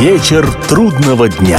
[0.00, 1.58] Вечер трудного дня.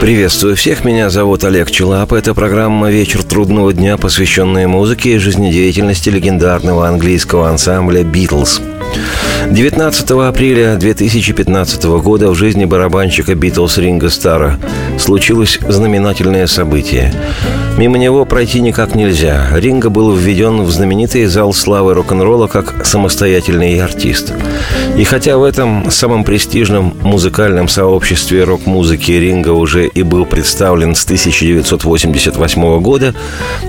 [0.00, 2.14] Приветствую всех, меня зовут Олег Челап.
[2.14, 8.62] Это программа «Вечер трудного дня», посвященная музыке и жизнедеятельности легендарного английского ансамбля «Битлз».
[9.52, 14.58] 19 апреля 2015 года в жизни барабанщика Битлз Ринга Стара
[14.98, 17.12] случилось знаменательное событие.
[17.76, 19.48] Мимо него пройти никак нельзя.
[19.52, 24.32] Ринга был введен в знаменитый зал славы рок-н-ролла как самостоятельный артист.
[24.96, 31.04] И хотя в этом самом престижном музыкальном сообществе рок-музыки Ринга уже и был представлен с
[31.04, 33.14] 1988 года,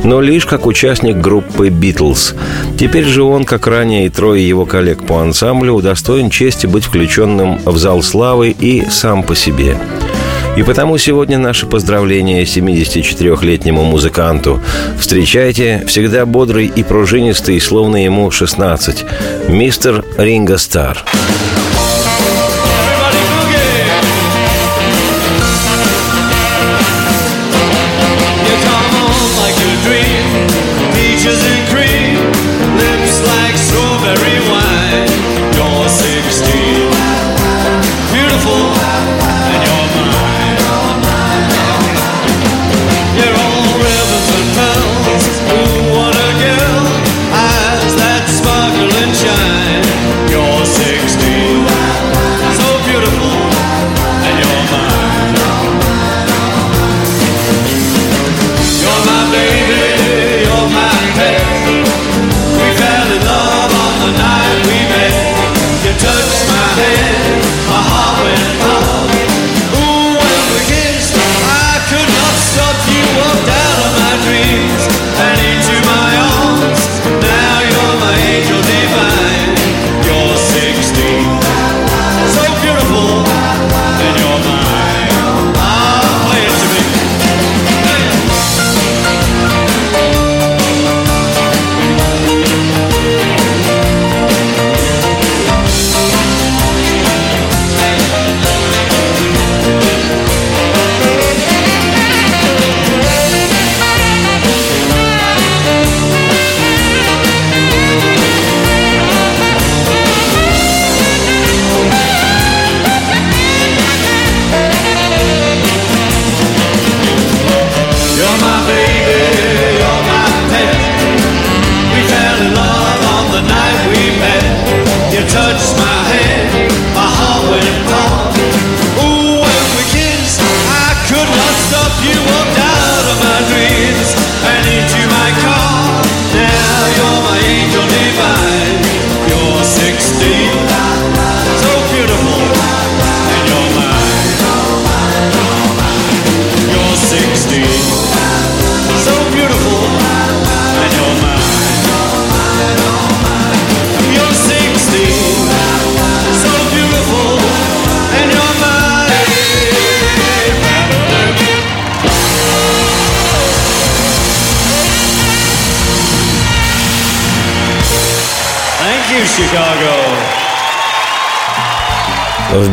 [0.04, 2.36] но лишь как участник группы «Битлз».
[2.78, 7.60] Теперь же он, как ранее и трое его коллег по ансамблю, удостоен чести быть включенным
[7.66, 9.78] в зал славы и сам по себе–
[10.56, 14.62] и потому сегодня наше поздравление 74-летнему музыканту.
[15.00, 19.06] Встречайте, всегда бодрый и пружинистый, словно ему 16,
[19.50, 21.04] мистер Ринго Стар.
[21.04, 21.33] В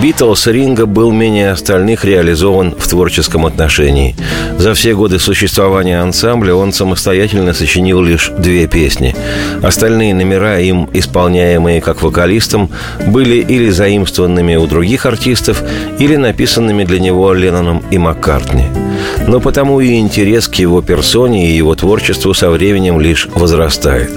[0.03, 4.17] «Битлз» Ринга был менее остальных реализован в творческом отношении.
[4.57, 9.15] За все годы существования ансамбля он самостоятельно сочинил лишь две песни.
[9.63, 12.71] Остальные номера, им исполняемые как вокалистом,
[13.09, 15.63] были или заимствованными у других артистов,
[15.99, 18.69] или написанными для него Ленноном и Маккартни–
[19.31, 24.11] но потому и интерес к его персоне и его творчеству со временем лишь возрастает.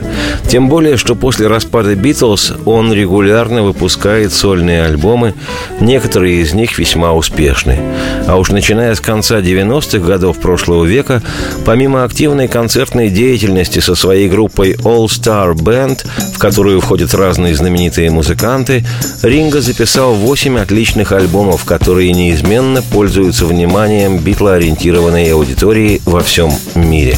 [0.49, 5.35] Тем более, что после распада «Битлз» он регулярно выпускает сольные альбомы,
[5.79, 7.77] некоторые из них весьма успешны.
[8.25, 11.21] А уж начиная с конца 90-х годов прошлого века,
[11.63, 18.09] помимо активной концертной деятельности со своей группой All Star Band, в которую входят разные знаменитые
[18.09, 18.83] музыканты,
[19.21, 27.17] Ринго записал 8 отличных альбомов, которые неизменно пользуются вниманием битлоориентированных таргетированной аудитории во всем мире.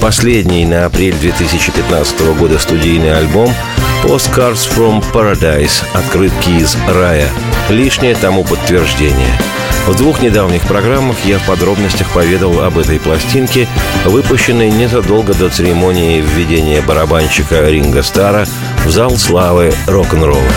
[0.00, 3.52] Последний на апрель 2015 года студийный альбом
[4.04, 5.84] «Postcards from Paradise.
[5.92, 7.28] Открытки из рая»–
[7.68, 9.38] лишнее тому подтверждение.
[9.86, 13.66] В двух недавних программах я в подробностях поведал об этой пластинке,
[14.04, 18.46] выпущенной незадолго до церемонии введения барабанщика Ринга Стара
[18.84, 20.52] в зал славы рок-н-ролла.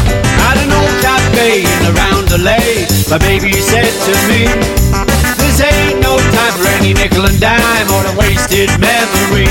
[6.82, 9.46] Any nickel and dime or a wasted memory.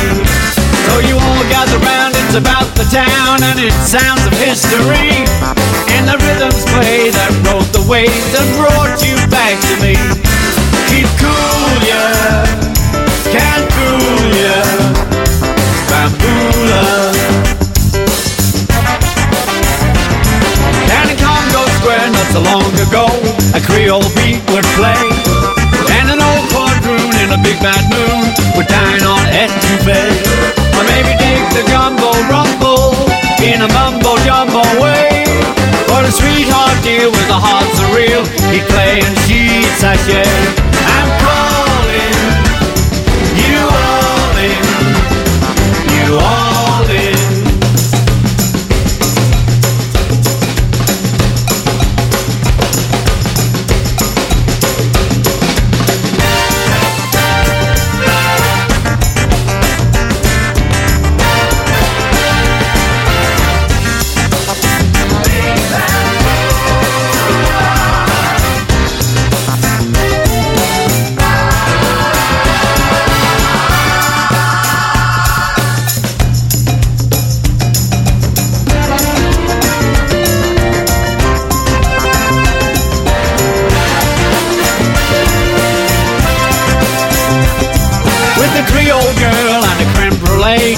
[0.91, 5.15] So you all gather round, it's about the town and it sounds of history.
[5.95, 9.95] And the rhythms play that rode the waves and brought you back to me.
[10.91, 12.43] Keep cool, yeah,
[13.31, 14.59] can't fool ya.
[15.87, 17.15] Bamboola.
[20.91, 23.07] Down in Congo Square, not so long ago,
[23.55, 25.60] a Creole beat would play.
[27.31, 30.11] In a big bad moon would dine on etouffee.
[30.75, 32.95] Or maybe dig the gumbo rumble
[33.43, 35.25] in a mumbo jumbo way.
[35.87, 40.90] For a sweetheart deal with the hearts are real, he'd play and she'd sashay.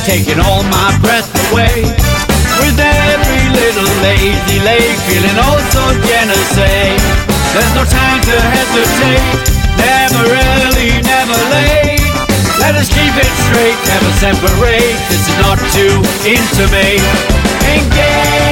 [0.05, 1.87] Taking all my breath away.
[2.59, 6.55] With every little lazy lake feeling oh so generous.
[7.55, 9.23] There's no time to hesitate,
[9.79, 12.03] never early, never late.
[12.59, 14.99] Let us keep it straight, never separate.
[15.11, 15.95] This is not too
[16.27, 17.03] intimate.
[17.67, 18.52] Engaging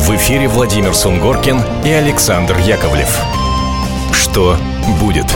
[0.00, 3.20] В эфире Владимир Сунгоркин и Александр Яковлев.
[4.12, 4.56] Что
[4.98, 5.26] будет?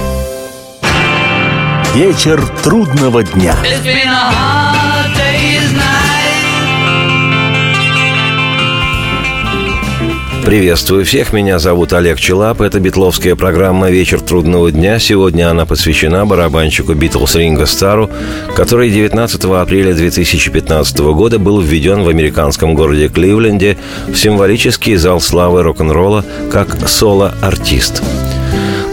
[1.95, 3.55] Вечер трудного дня.
[3.63, 6.24] It's been a hard day's night.
[10.45, 12.61] Приветствую всех, меня зовут Олег Челап.
[12.61, 14.99] Это битловская программа «Вечер трудного дня».
[14.99, 18.11] Сегодня она посвящена барабанщику Битлз Ринго Стару,
[18.55, 25.63] который 19 апреля 2015 года был введен в американском городе Кливленде в символический зал славы
[25.63, 28.03] рок-н-ролла как соло-артист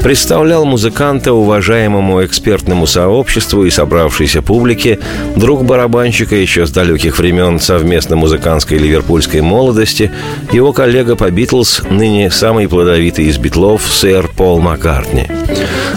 [0.01, 4.99] представлял музыканта уважаемому экспертному сообществу и собравшейся публике,
[5.35, 10.11] друг барабанщика еще с далеких времен совместно музыкантской ливерпульской молодости,
[10.51, 15.27] его коллега по Битлз, ныне самый плодовитый из битлов, сэр Пол Маккартни.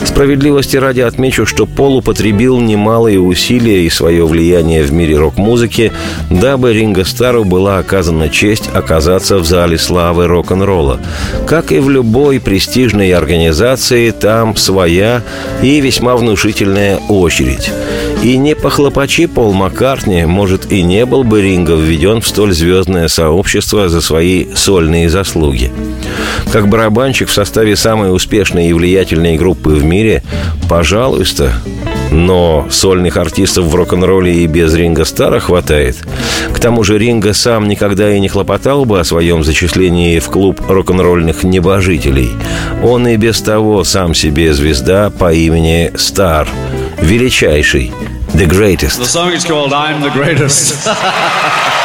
[0.05, 5.93] Справедливости ради отмечу, что Пол употребил немалые усилия и свое влияние в мире рок-музыки,
[6.31, 11.01] дабы Ринго Стару была оказана честь оказаться в зале славы рок-н-ролла.
[11.47, 15.23] Как и в любой престижной организации, там своя
[15.63, 17.71] и весьма внушительная очередь.
[18.23, 23.09] И не похлопачи Пол Маккартни, может, и не был бы Ринго введен в столь звездное
[23.09, 25.71] сообщество за свои сольные заслуги.
[26.53, 30.23] Как барабанщик в составе самой успешной и влиятельной группы в мире,
[30.69, 31.53] пожалуйста,
[32.11, 35.97] но сольных артистов в рок-н-ролле и без Ринга Стара хватает.
[36.53, 40.61] К тому же Ринга сам никогда и не хлопотал бы о своем зачислении в клуб
[40.69, 42.31] рок-н-ролльных небожителей.
[42.83, 46.49] Он и без того сам себе звезда по имени Стар.
[47.01, 47.93] Величайший.
[48.35, 48.99] The greatest.
[48.99, 50.89] The song is called I'm the Greatest.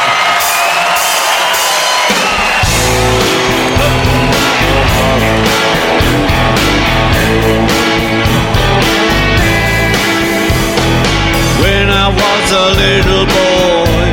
[12.50, 14.10] was a little boy,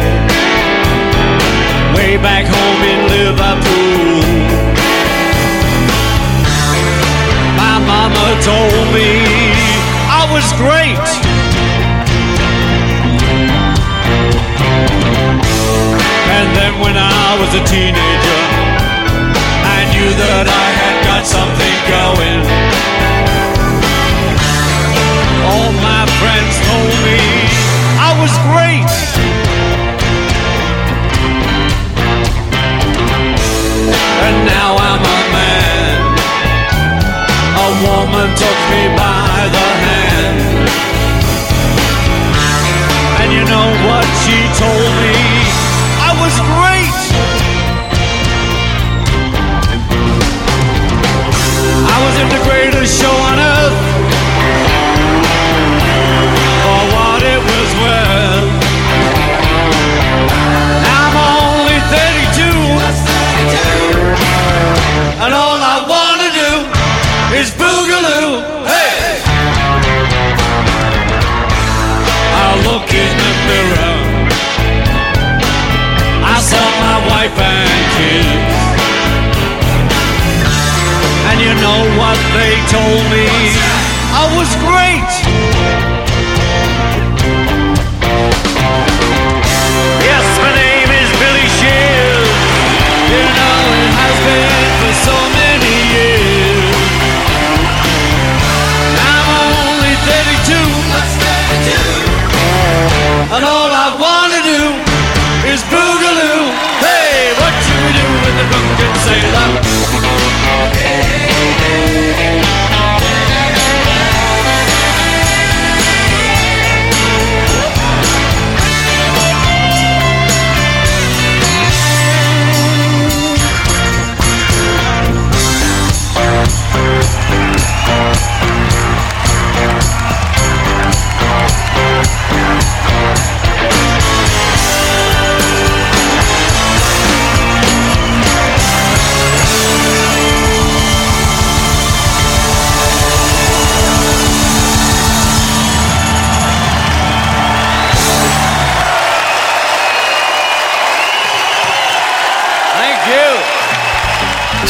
[1.96, 4.22] way back home in Liverpool.
[7.58, 9.10] My mama told me
[10.10, 11.08] I was great.
[16.38, 18.42] And then when I was a teenager,
[19.66, 22.42] I knew that I had got something going.
[25.50, 27.27] All my friends told me
[28.20, 28.90] was great.
[34.26, 36.00] And now I'm a man.
[37.66, 40.40] A woman took me by the hand.
[43.22, 45.16] And you know what she told me?
[46.02, 46.67] I was great.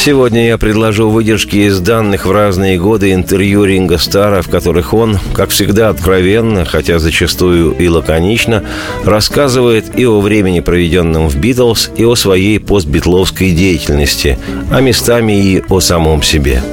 [0.07, 5.19] Сегодня я предложу выдержки из данных в разные годы интервью Ринга Стара, в которых он,
[5.33, 8.63] как всегда откровенно, хотя зачастую и лаконично,
[9.03, 14.39] рассказывает и о времени, проведенном в «Битлз», и о своей постбитловской деятельности,
[14.71, 16.63] а местами и о самом себе.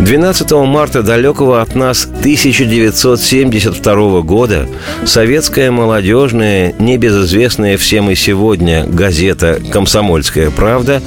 [0.00, 4.66] 12 марта далекого от нас 1972 года
[5.04, 11.02] советская молодежная, небезызвестная всем и сегодня газета «Комсомольская правда»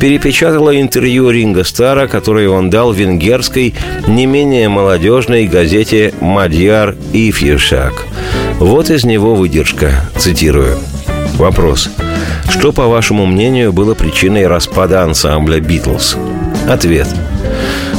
[0.00, 3.74] перепечатала интервью Ринга Стара, которое он дал венгерской,
[4.06, 8.06] не менее молодежной газете «Мадьяр Ифьешак».
[8.58, 10.78] Вот из него выдержка, цитирую.
[11.34, 11.90] Вопрос.
[12.48, 16.16] Что, по вашему мнению, было причиной распада ансамбля «Битлз»?
[16.68, 17.08] Ответ.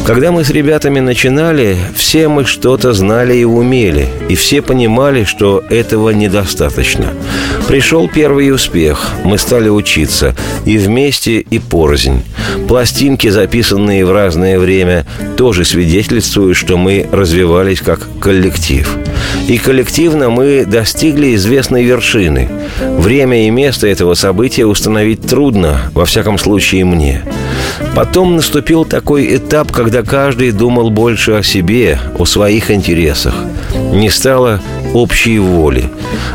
[0.10, 5.63] Когда мы с ребятами начинали, все мы что-то знали и умели, и все понимали, что
[5.70, 7.13] этого недостаточно.
[7.68, 10.36] Пришел первый успех, мы стали учиться,
[10.66, 12.24] и вместе, и порознь.
[12.68, 15.06] Пластинки, записанные в разное время,
[15.38, 18.89] тоже свидетельствуют, что мы развивались как коллектив.
[19.48, 22.50] И коллективно мы достигли известной вершины.
[22.98, 27.22] Время и место этого события установить трудно, во всяком случае мне.
[27.96, 33.36] Потом наступил такой этап, когда каждый думал больше о себе, о своих интересах.
[33.92, 34.62] Не стало
[34.94, 35.86] общей воли.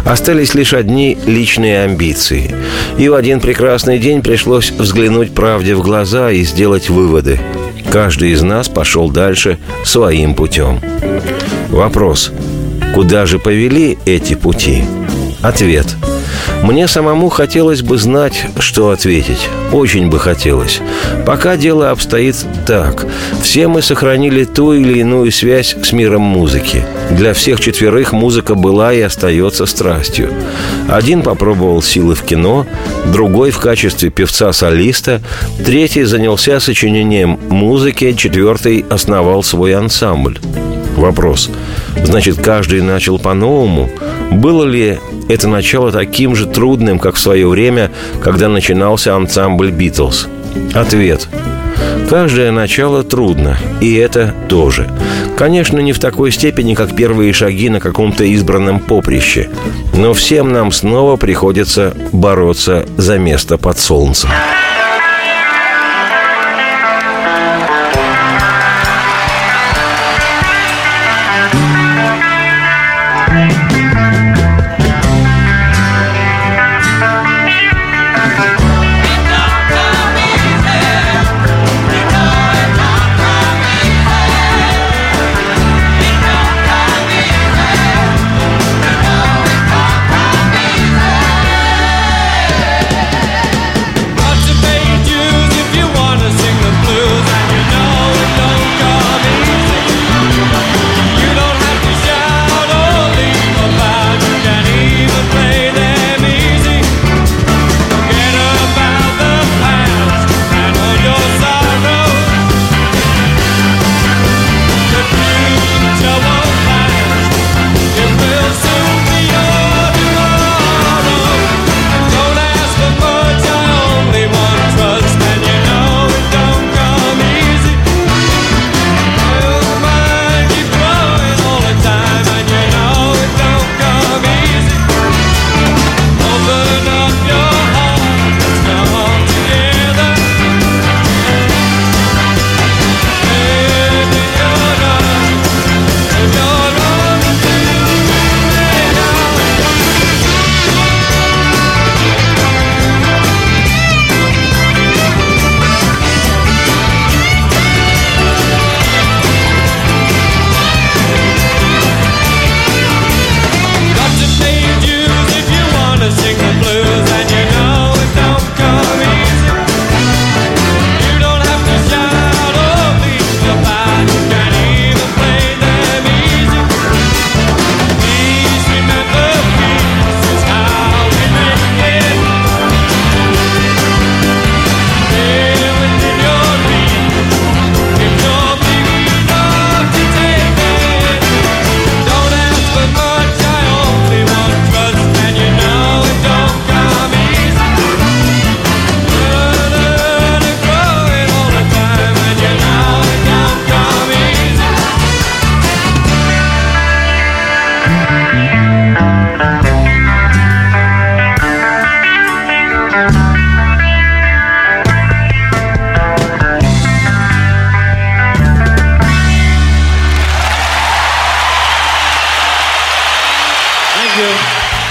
[0.05, 2.55] Остались лишь одни личные амбиции.
[2.99, 7.41] И в один прекрасный день пришлось взглянуть правде в глаза и сделать выводы.
[7.91, 10.81] Каждый из нас пошел дальше своим путем.
[11.71, 12.33] Вопрос.
[12.95, 14.85] Куда же повели эти пути?
[15.43, 15.97] Ответ.
[16.63, 19.49] Мне самому хотелось бы знать, что ответить.
[19.73, 20.81] Очень бы хотелось.
[21.27, 22.37] Пока дело обстоит
[22.67, 23.07] так.
[23.43, 26.85] Все мы сохранили ту или иную связь с миром музыки.
[27.11, 30.31] Для всех четверых музыка была и остается страстью.
[30.89, 32.67] Один попробовал силы в кино,
[33.13, 35.21] другой в качестве певца-солиста,
[35.65, 40.39] третий занялся сочинением музыки, четвертый основал свой ансамбль.
[40.97, 41.51] Вопрос.
[42.05, 43.91] Значит, каждый начал по-новому?
[44.31, 47.91] Было ли это начало таким же трудным, как в свое время,
[48.23, 50.29] когда начинался ансамбль «Битлз»?
[50.75, 51.29] Ответ.
[52.09, 54.89] Каждое начало трудно, и это тоже.
[55.37, 59.49] Конечно, не в такой степени, как первые шаги на каком-то избранном поприще.
[59.95, 64.31] Но всем нам снова приходится бороться за место под солнцем.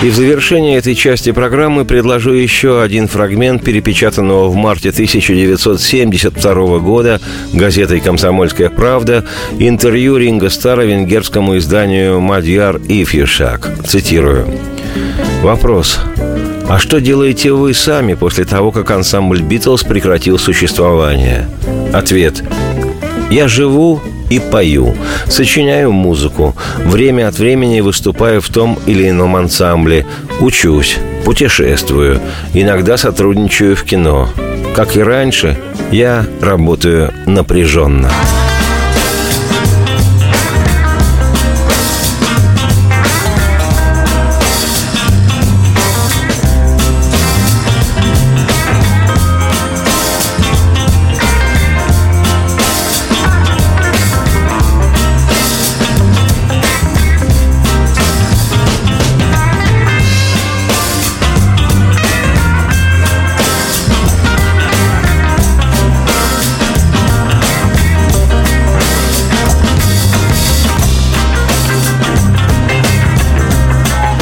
[0.04, 7.22] И в завершение этой части программы предложу еще один фрагмент, перепечатанного в марте 1972 года
[7.54, 9.24] газетой «Комсомольская правда»
[9.60, 13.72] интервью Ринга Стара венгерскому изданию «Мадьяр Ифьюшак».
[13.88, 14.46] Цитирую.
[15.42, 16.02] Вопрос.
[16.68, 21.48] А что делаете вы сами после того, как ансамбль «Битлз» прекратил существование?
[21.94, 22.44] Ответ.
[23.32, 24.02] Я живу
[24.34, 24.96] и пою,
[25.28, 30.08] сочиняю музыку, время от времени выступаю в том или ином ансамбле,
[30.40, 32.20] учусь, путешествую,
[32.54, 34.30] иногда сотрудничаю в кино.
[34.76, 35.56] Как и раньше,
[35.92, 38.10] я работаю напряженно.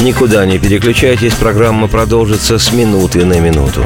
[0.02, 3.86] Никуда не переключайтесь, программа продолжится с минуты на минуту.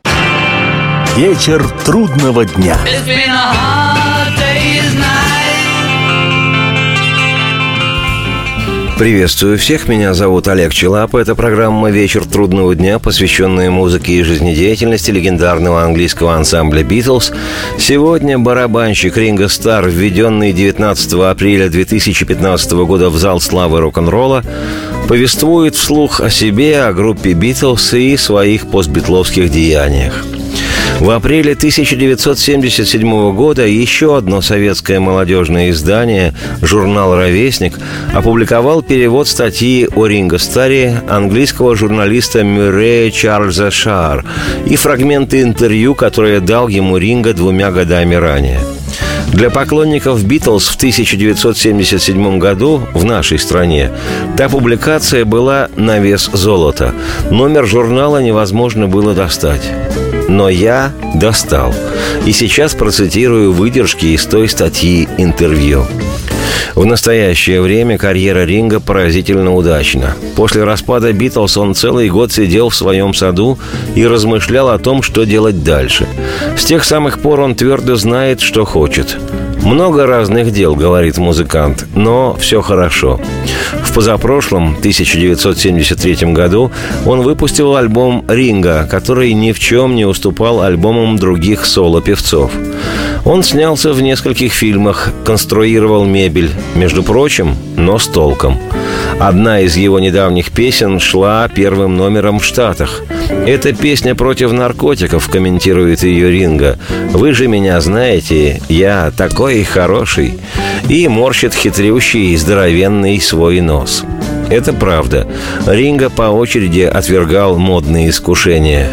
[1.17, 2.77] Вечер трудного дня.
[8.97, 11.15] Приветствую всех, меня зовут Олег Челап.
[11.15, 17.33] Это программа «Вечер трудного дня», посвященная музыке и жизнедеятельности легендарного английского ансамбля «Битлз».
[17.77, 24.43] Сегодня барабанщик Ринго Стар, введенный 19 апреля 2015 года в зал славы рок-н-ролла,
[25.09, 30.23] повествует вслух о себе, о группе «Битлз» и своих постбитловских деяниях.
[30.99, 37.79] В апреле 1977 года еще одно советское молодежное издание, журнал «Ровесник»,
[38.13, 44.25] опубликовал перевод статьи о Ринго Старре английского журналиста Мюррея Чарльза Шар
[44.67, 48.59] и фрагменты интервью, которые дал ему Ринго двумя годами ранее.
[49.33, 53.89] Для поклонников «Битлз» в 1977 году в нашей стране
[54.37, 56.93] та публикация была на вес золота.
[57.29, 59.71] Номер журнала невозможно было достать.
[60.31, 61.73] Но я достал.
[62.25, 65.85] И сейчас процитирую выдержки из той статьи интервью.
[66.73, 70.15] В настоящее время карьера Ринга поразительно удачна.
[70.37, 73.59] После распада Битлз он целый год сидел в своем саду
[73.93, 76.07] и размышлял о том, что делать дальше.
[76.57, 79.17] С тех самых пор он твердо знает, что хочет.
[79.63, 83.19] Много разных дел, говорит музыкант, но все хорошо.
[83.83, 86.71] В позапрошлом, 1973 году,
[87.05, 92.51] он выпустил альбом «Ринга», который ни в чем не уступал альбомам других соло-певцов.
[93.23, 98.59] Он снялся в нескольких фильмах, конструировал мебель, между прочим, но с толком.
[99.21, 103.03] Одна из его недавних песен шла первым номером в Штатах.
[103.45, 106.79] «Это песня против наркотиков», комментирует ее Ринга.
[107.11, 110.39] «Вы же меня знаете, я такой хороший».
[110.89, 114.03] И морщит хитрющий и здоровенный свой нос.
[114.49, 115.27] Это правда.
[115.67, 118.89] Ринга по очереди отвергал модные искушения.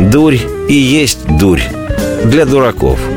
[0.00, 1.62] Дурь и есть дурь.
[2.24, 3.00] Для дураков–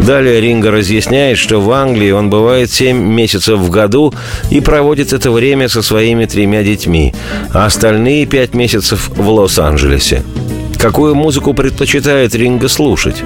[0.00, 4.12] Далее Ринга разъясняет, что в Англии он бывает 7 месяцев в году
[4.50, 7.14] и проводит это время со своими тремя детьми,
[7.52, 10.22] а остальные 5 месяцев в Лос-Анджелесе.
[10.78, 13.22] Какую музыку предпочитает Ринга слушать?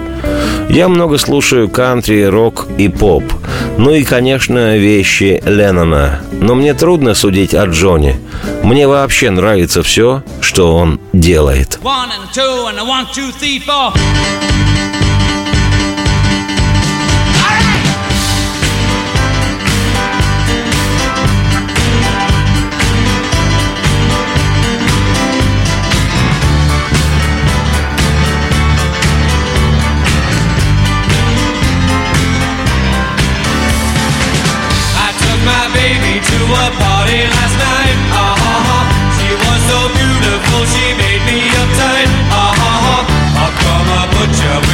[0.71, 3.25] Я много слушаю кантри, рок и поп.
[3.77, 6.21] Ну и, конечно, вещи Леннона.
[6.41, 8.21] Но мне трудно судить о Джоне.
[8.63, 11.81] Мне вообще нравится все, что он делает.
[11.83, 14.70] One and two and one, two, three.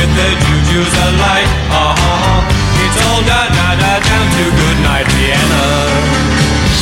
[0.07, 1.51] with the juju's alike.
[1.71, 2.85] Uh-huh.
[2.85, 5.66] It's all da da da down to goodnight Vienna.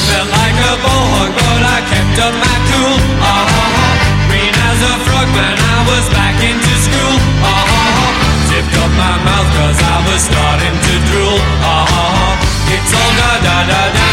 [0.09, 2.97] Felt like a bohog, but I kept up my cool.
[3.25, 4.29] Uh-huh.
[4.29, 7.17] Green as a frog when I was back into school.
[7.41, 8.51] Uh-huh.
[8.51, 11.39] Tipped up my mouth cause I was starting to drool.
[11.65, 12.75] Uh-huh.
[12.77, 14.04] It's all da da da da.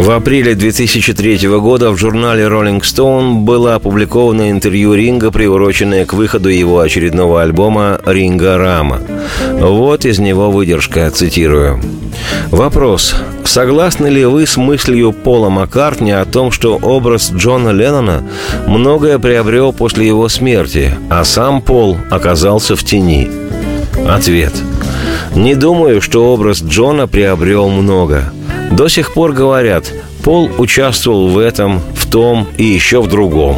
[0.00, 6.48] В апреле 2003 года в журнале Rolling Stone было опубликовано интервью Ринга, приуроченное к выходу
[6.48, 9.02] его очередного альбома «Ринга Рама».
[9.58, 11.82] Вот из него выдержка, цитирую.
[12.50, 13.14] Вопрос.
[13.44, 18.24] Согласны ли вы с мыслью Пола Маккартни о том, что образ Джона Леннона
[18.66, 23.30] многое приобрел после его смерти, а сам Пол оказался в тени?
[24.08, 24.54] Ответ.
[25.34, 28.32] Не думаю, что образ Джона приобрел много.
[28.70, 33.56] До сих пор говорят, Пол участвовал в этом, в том и еще в другом.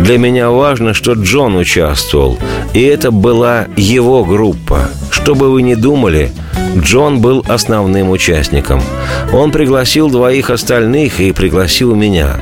[0.00, 2.38] Для меня важно, что Джон участвовал,
[2.72, 4.88] и это была его группа.
[5.10, 6.32] Что бы вы ни думали,
[6.76, 8.82] Джон был основным участником.
[9.32, 12.36] Он пригласил двоих остальных и пригласил меня.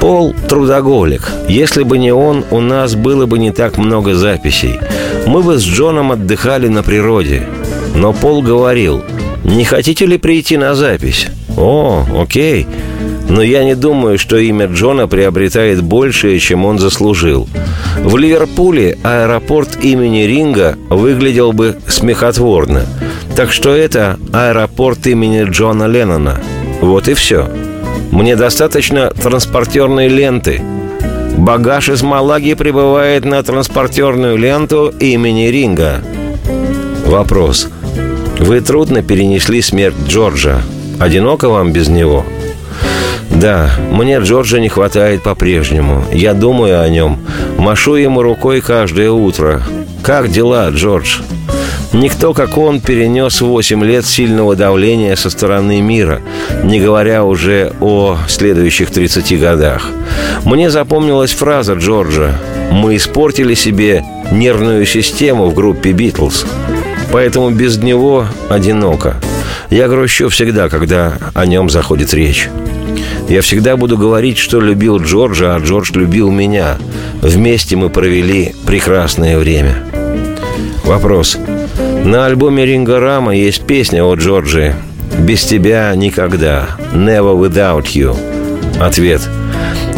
[0.00, 1.30] Пол– трудоголик.
[1.48, 4.78] Если бы не он, у нас было бы не так много записей.
[5.26, 7.48] Мы бы с Джоном отдыхали на природе.
[7.94, 9.02] Но Пол говорил,
[9.44, 11.28] не хотите ли прийти на запись?
[11.58, 12.66] О, окей.
[13.28, 17.48] Но я не думаю, что имя Джона приобретает большее, чем он заслужил.
[17.98, 22.86] В Ливерпуле аэропорт имени Ринга выглядел бы смехотворно.
[23.36, 26.40] Так что это аэропорт имени Джона Леннона.
[26.80, 27.48] Вот и все.
[28.12, 30.62] Мне достаточно транспортерной ленты.
[31.36, 36.02] Багаж из Малаги прибывает на транспортерную ленту имени Ринга.
[37.04, 37.68] Вопрос.
[38.38, 40.62] Вы трудно перенесли смерть Джорджа.
[40.98, 42.24] Одиноко вам без него?
[43.30, 46.04] Да, мне Джорджа не хватает по-прежнему.
[46.12, 47.18] Я думаю о нем.
[47.56, 49.62] Машу ему рукой каждое утро.
[50.02, 51.20] Как дела, Джордж?
[51.92, 56.20] Никто, как он, перенес 8 лет сильного давления со стороны мира,
[56.62, 59.90] не говоря уже о следующих 30 годах.
[60.44, 62.38] Мне запомнилась фраза Джорджа
[62.70, 66.44] «Мы испортили себе нервную систему в группе «Битлз»,
[67.10, 69.16] поэтому без него одиноко.
[69.70, 72.48] Я грущу всегда, когда о нем заходит речь.
[73.28, 76.78] Я всегда буду говорить, что любил Джорджа, а Джордж любил меня.
[77.20, 79.84] Вместе мы провели прекрасное время.
[80.84, 81.36] Вопрос.
[82.04, 84.74] На альбоме Ринга Рама есть песня о Джорджи
[85.18, 88.16] «Без тебя никогда» «Never without you».
[88.80, 89.20] Ответ.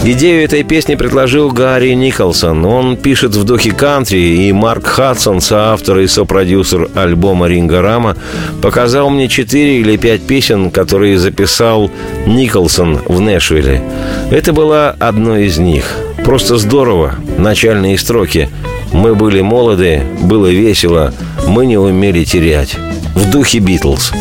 [0.02, 2.64] Идею этой песни предложил Гарри Николсон.
[2.64, 8.16] Он пишет в духе кантри, и Марк Хадсон, соавтор и сопродюсер альбома Ринга Рама,
[8.62, 11.90] показал мне четыре или пять песен, которые записал
[12.26, 13.82] Николсон в Нэшвилле.
[14.30, 15.94] Это была одной из них.
[16.24, 17.16] Просто здорово.
[17.36, 18.48] Начальные строки.
[18.92, 21.12] Мы были молоды, было весело,
[21.46, 22.74] мы не умели терять.
[23.14, 24.12] В духе Битлз.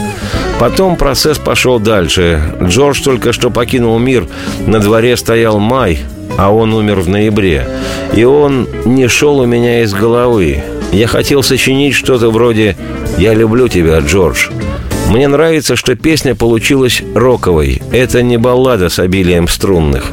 [0.60, 2.42] Потом процесс пошел дальше.
[2.62, 4.28] Джордж только что покинул мир.
[4.68, 6.00] На дворе стоял май,
[6.38, 7.66] а он умер в ноябре.
[8.14, 10.62] И он не шел у меня из головы.
[10.92, 12.76] Я хотел сочинить что-то вроде
[13.18, 14.50] «Я люблю тебя, Джордж».
[15.10, 17.82] Мне нравится, что песня получилась роковой.
[17.92, 20.06] Это не баллада с обилием струнных.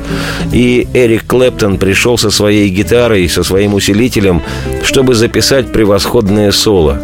[0.52, 4.42] И Эрик Клэптон пришел со своей гитарой, со своим усилителем,
[4.84, 6.98] чтобы записать превосходное соло.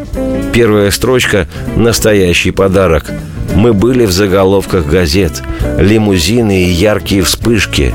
[0.52, 3.10] Первая строчка– настоящий подарок.
[3.54, 5.42] Мы были в заголовках газет,
[5.78, 7.94] лимузины и яркие вспышки.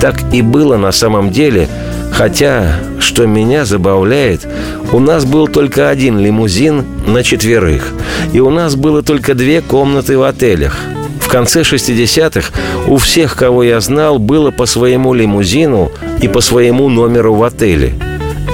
[0.00, 1.68] Так и было на самом деле,
[2.10, 4.48] хотя, что меня забавляет,
[4.92, 7.92] у нас был только один лимузин на четверых,
[8.32, 10.78] и у нас было только две комнаты в отелях.
[11.20, 12.50] В конце 60-х
[12.88, 17.92] у всех, кого я знал, было по своему лимузину и по своему номеру в отеле.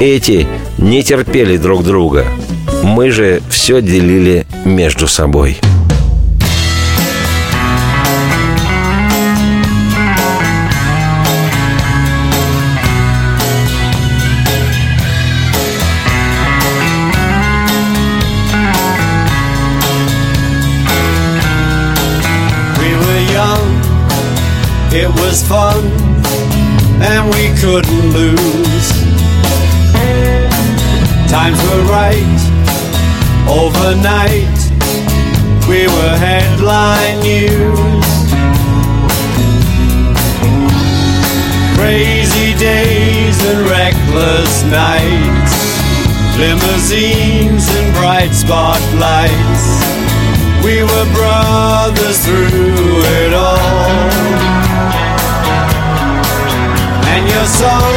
[0.01, 2.25] Эти не терпели друг друга–
[2.83, 5.59] мы же все делили между собой.
[24.99, 25.85] It was fun,
[27.03, 28.89] and we couldn't lose.
[31.29, 32.56] Times were right
[33.49, 34.59] Overnight,
[35.69, 38.07] we were headline news.
[41.79, 45.55] Crazy days and reckless nights,
[46.37, 49.65] limousines and bright spotlights.
[50.65, 54.11] We were brothers through it all.
[57.15, 57.95] And your song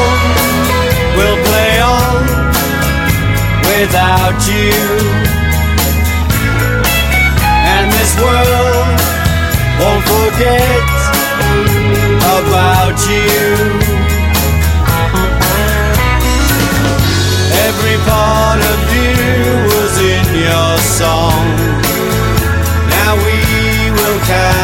[1.17, 2.39] will play on
[3.65, 5.38] without you
[8.09, 8.99] this world
[9.79, 10.89] won't forget
[12.37, 13.39] about you.
[17.67, 19.13] Every part of you
[19.73, 21.45] was in your song.
[22.89, 24.58] Now we will carry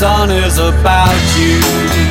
[0.00, 2.09] sun is about you.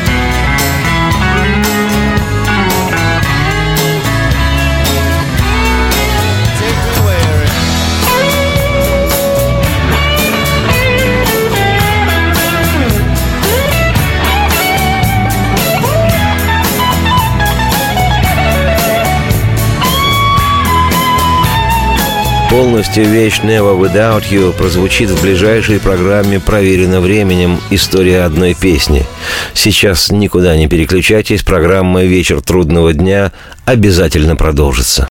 [22.59, 27.57] Полностью вещь Never Without You прозвучит в ближайшей программе «Проверено временем.
[27.69, 29.05] История одной песни».
[29.53, 33.31] Сейчас никуда не переключайтесь, программа «Вечер трудного дня»
[33.63, 35.07] обязательно продолжится.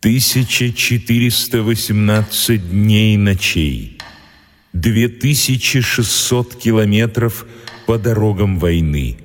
[0.00, 3.96] 1418 дней и ночей,
[4.74, 7.46] 2600 километров
[7.86, 9.16] по дорогам войны,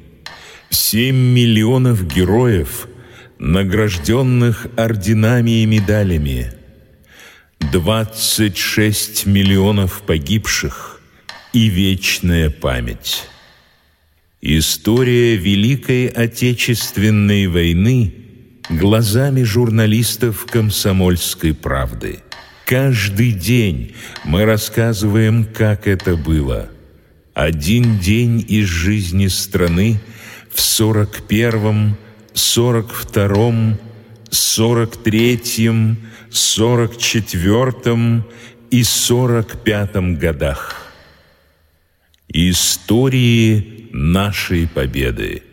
[0.69, 2.87] 7 миллионов героев–
[3.39, 6.51] награжденных орденами и медалями,
[7.59, 11.01] 26 миллионов погибших
[11.53, 13.23] и вечная память.
[14.41, 18.13] История Великой Отечественной войны
[18.69, 22.19] глазами журналистов «Комсомольской правды».
[22.65, 26.69] Каждый день мы рассказываем, как это было.
[27.33, 29.99] Один день из жизни страны
[30.51, 31.23] в сорок
[32.39, 33.77] первом сорок втором,
[34.29, 35.97] сорок третьем,
[36.31, 38.23] сорок четвертом
[38.71, 40.75] и сорок пятом годах.
[42.29, 45.43] Истории нашей победы.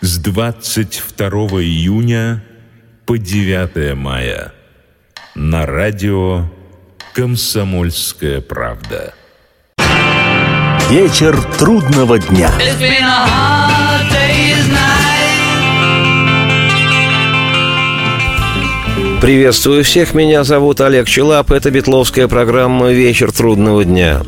[0.00, 1.28] С 22
[1.62, 2.42] июня
[3.06, 4.52] по 9 мая
[5.34, 6.48] на радио
[7.14, 9.14] «Комсомольская правда».
[10.90, 12.50] Вечер трудного дня.
[19.20, 24.22] Приветствую всех, меня зовут Олег Челап, это битловская программа «Вечер трудного дня».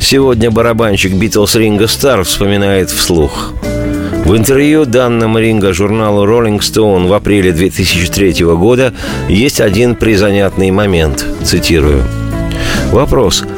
[0.00, 3.52] Сегодня барабанщик Битлз Ринга Стар вспоминает вслух.
[4.24, 8.94] В интервью данным Ринга журналу Rolling Stone в апреле 2003 года
[9.28, 12.04] есть один призанятный момент, цитирую.
[12.90, 13.44] Вопрос–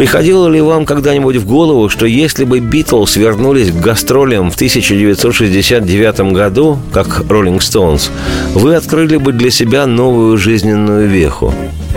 [0.00, 6.32] Приходило ли вам когда-нибудь в голову, что если бы Битлз вернулись к гастролям в 1969
[6.32, 8.10] году, как Роллинг Стоунс,
[8.54, 11.52] вы открыли бы для себя новую жизненную веху?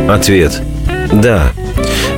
[0.09, 0.61] Ответ–
[1.13, 1.53] да.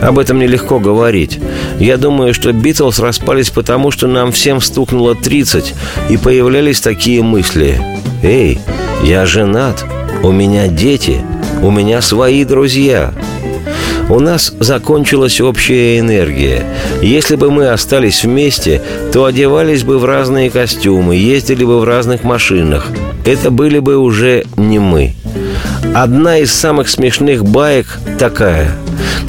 [0.01, 1.37] Об этом нелегко говорить.
[1.79, 5.75] Я думаю, что Битлз распались потому, что нам всем стукнуло 30,
[6.09, 7.79] и появлялись такие мысли.
[8.23, 8.57] «Эй,
[9.03, 9.85] я женат,
[10.23, 11.21] у меня дети,
[11.61, 13.13] у меня свои друзья,
[14.09, 16.63] у нас закончилась общая энергия.
[17.01, 22.23] Если бы мы остались вместе, то одевались бы в разные костюмы, ездили бы в разных
[22.23, 22.87] машинах.
[23.25, 25.15] Это были бы уже не мы.
[25.93, 28.71] Одна из самых смешных баек такая.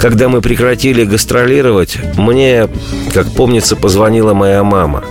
[0.00, 2.68] Когда мы прекратили гастролировать, мне,
[3.14, 5.04] как помнится, позвонила моя мама.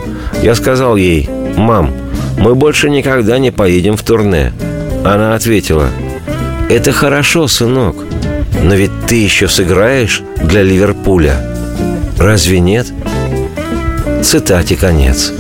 [0.43, 1.91] Я сказал ей, «Мам,
[2.37, 4.53] мы больше никогда не поедем в турне».
[5.03, 5.89] Она ответила,
[6.69, 7.95] «Это хорошо, сынок,
[8.65, 11.35] но ведь ты еще сыграешь для Ливерпуля.
[12.17, 12.87] Разве нет?»
[14.23, 15.31] Цитате конец.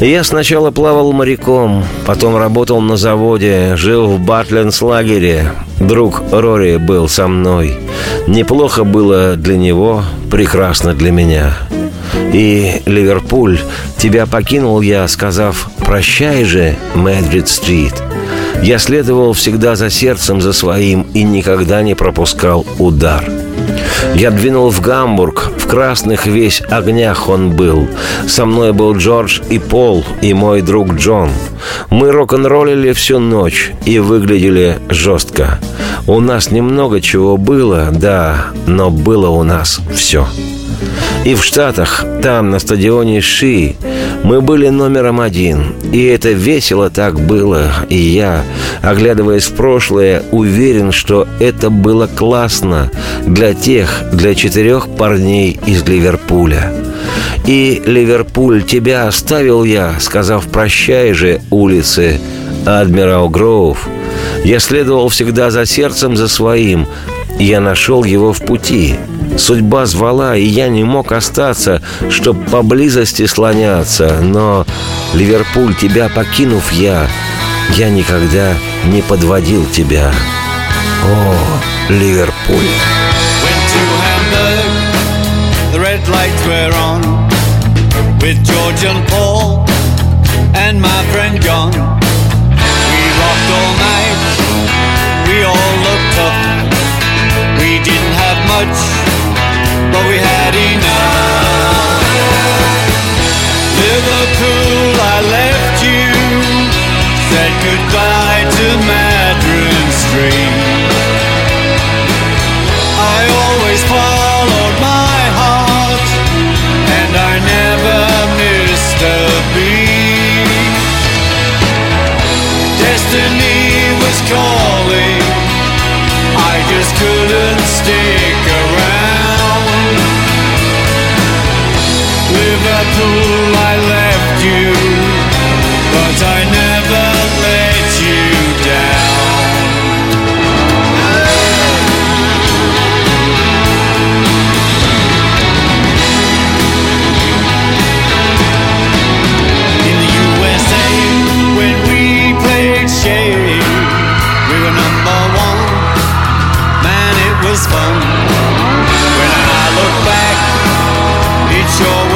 [0.00, 5.50] Я сначала плавал моряком, потом работал на заводе, жил в Батленс-лагере.
[5.80, 7.78] Друг Рори был со мной.
[8.28, 11.54] Неплохо было для него, прекрасно для меня.
[12.32, 13.58] И, Ливерпуль,
[13.98, 18.13] тебя покинул я, сказав «Прощай же, Мэдрид-стрит».
[18.64, 23.22] Я следовал всегда за сердцем за своим и никогда не пропускал удар.
[24.14, 27.86] Я двинул в Гамбург, в красных весь огнях он был.
[28.26, 31.28] Со мной был Джордж и Пол, и мой друг Джон.
[31.90, 35.58] Мы рок-н-роллили всю ночь и выглядели жестко.
[36.06, 40.26] У нас немного чего было, да, но было у нас все.
[41.24, 43.76] И в Штатах, там, на стадионе Ши,
[44.24, 45.74] мы были номером один.
[45.90, 47.70] И это весело так было.
[47.88, 48.42] И я,
[48.82, 52.90] оглядываясь в прошлое, уверен, что это было классно
[53.26, 56.72] для тех, для четырех парней из Ливерпуля.
[57.46, 62.20] И, Ливерпуль, тебя оставил я, сказав «прощай же, улицы,
[62.66, 63.88] Адмирал Гроув».
[64.44, 66.86] Я следовал всегда за сердцем за своим.
[67.38, 68.96] Я нашел его в пути–
[69.36, 74.18] Судьба звала, и я не мог остаться, чтоб поблизости слоняться.
[74.22, 74.64] Но,
[75.12, 77.06] Ливерпуль, тебя покинув я,
[77.76, 78.54] я никогда
[78.86, 80.12] не подводил тебя.
[81.04, 82.70] О, Ливерпуль.
[98.54, 98.93] Much
[99.94, 102.02] but we had enough.
[103.78, 104.53] Liverpool,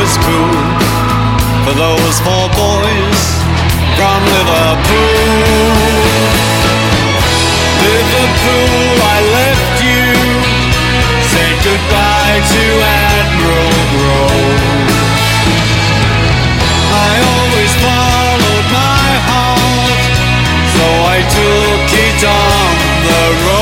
[0.08, 0.64] was cool
[1.64, 3.20] for those four boys
[3.96, 5.68] from Liverpool.
[7.84, 10.08] Liverpool, I left you,
[11.32, 12.64] said goodbye to
[13.04, 14.88] Admiral Grove.
[17.08, 20.02] I always followed my heart,
[20.76, 22.72] so I took it on
[23.04, 23.57] the road.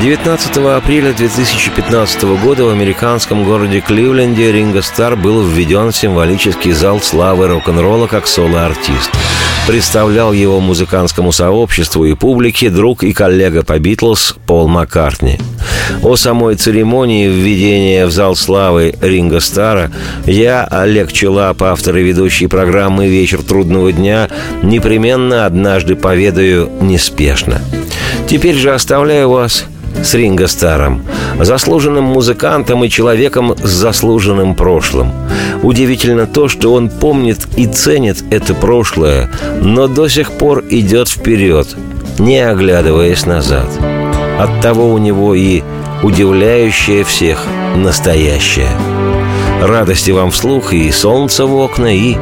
[0.00, 7.00] 19 апреля 2015 года в американском городе Кливленде Ринго Стар был введен в символический зал
[7.00, 9.10] славы рок-н-ролла как соло-артист.
[9.66, 15.40] Представлял его музыкантскому сообществу и публике друг и коллега по «Битлз» Пол Маккартни.
[16.04, 19.90] О самой церемонии введения в зал славы Ринга Стара
[20.26, 24.28] я, Олег Челап, автор и ведущий программы «Вечер трудного дня»,
[24.62, 27.60] непременно однажды поведаю неспешно.
[28.28, 29.66] Теперь же оставляю вас
[30.02, 31.02] с Ринго Старом,
[31.40, 35.12] заслуженным музыкантом и человеком с заслуженным прошлым.
[35.62, 39.30] Удивительно то, что он помнит и ценит это прошлое,
[39.60, 41.68] но до сих пор идет вперед,
[42.18, 43.68] не оглядываясь назад.
[44.38, 45.62] Оттого у него и
[46.02, 47.44] удивляющее всех
[47.76, 48.70] настоящее.
[49.60, 52.16] Радости вам вслух и солнца в окна, и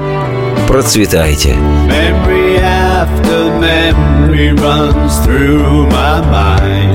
[0.66, 1.50] процветайте.
[1.86, 6.85] Memory after memory runs through my mind.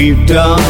[0.00, 0.69] We've done